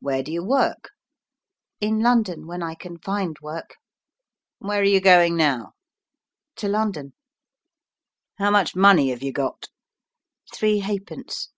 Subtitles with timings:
[0.00, 0.90] "Where do you work?"
[1.80, 3.76] "In London when I can find work."
[4.58, 5.72] "Where are you going now?"
[6.56, 7.14] "To London."
[8.36, 9.68] "How much money have you got?"
[10.52, 11.48] "Three halfpence."